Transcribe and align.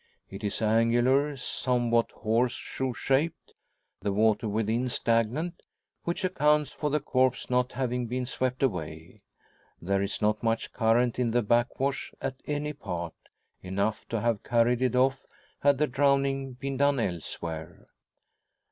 It 0.31 0.43
is 0.43 0.63
angular, 0.63 1.37
somewhat 1.37 2.09
horse 2.09 2.53
shoe 2.53 2.91
shaped; 2.91 3.53
the 3.99 4.11
water 4.11 4.49
within 4.49 4.89
stagnant, 4.89 5.61
which 6.05 6.23
accounts 6.23 6.71
for 6.71 6.89
the 6.89 6.99
corpse 6.99 7.51
not 7.51 7.73
having 7.73 8.07
been 8.07 8.25
swept 8.25 8.63
away. 8.63 9.21
There 9.79 10.01
is 10.01 10.19
not 10.19 10.41
much 10.41 10.73
current 10.73 11.19
in 11.19 11.29
the 11.29 11.43
backwash 11.43 12.15
at 12.19 12.41
any 12.47 12.73
part; 12.73 13.13
enough 13.61 14.07
to 14.09 14.19
have 14.19 14.41
carried 14.41 14.81
it 14.81 14.95
off 14.95 15.27
had 15.59 15.77
the 15.77 15.85
drowning 15.85 16.53
been 16.53 16.77
done 16.77 16.99
elsewhere. 16.99 17.85